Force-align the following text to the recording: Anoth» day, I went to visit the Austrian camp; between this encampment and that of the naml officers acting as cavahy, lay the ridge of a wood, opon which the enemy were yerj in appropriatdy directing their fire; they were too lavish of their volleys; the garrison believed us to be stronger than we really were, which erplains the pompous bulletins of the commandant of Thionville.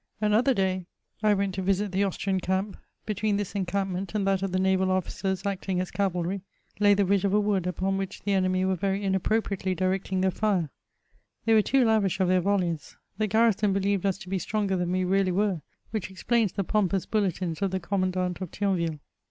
Anoth» 0.19 0.55
day, 0.55 0.87
I 1.21 1.35
went 1.35 1.53
to 1.53 1.61
visit 1.61 1.91
the 1.91 2.03
Austrian 2.05 2.39
camp; 2.39 2.75
between 3.05 3.37
this 3.37 3.53
encampment 3.53 4.15
and 4.15 4.25
that 4.25 4.41
of 4.41 4.51
the 4.51 4.57
naml 4.57 4.89
officers 4.89 5.45
acting 5.45 5.79
as 5.79 5.91
cavahy, 5.91 6.41
lay 6.79 6.95
the 6.95 7.05
ridge 7.05 7.23
of 7.23 7.35
a 7.35 7.39
wood, 7.39 7.65
opon 7.65 7.99
which 7.99 8.23
the 8.23 8.31
enemy 8.31 8.65
were 8.65 8.77
yerj 8.77 8.99
in 8.99 9.13
appropriatdy 9.13 9.75
directing 9.75 10.21
their 10.21 10.31
fire; 10.31 10.71
they 11.45 11.53
were 11.53 11.61
too 11.61 11.85
lavish 11.85 12.19
of 12.19 12.29
their 12.29 12.41
volleys; 12.41 12.97
the 13.19 13.27
garrison 13.27 13.73
believed 13.73 14.03
us 14.03 14.17
to 14.17 14.27
be 14.29 14.39
stronger 14.39 14.75
than 14.75 14.91
we 14.91 15.03
really 15.03 15.31
were, 15.31 15.61
which 15.91 16.09
erplains 16.09 16.53
the 16.55 16.63
pompous 16.63 17.05
bulletins 17.05 17.61
of 17.61 17.69
the 17.69 17.79
commandant 17.79 18.41
of 18.41 18.49
Thionville. 18.49 18.97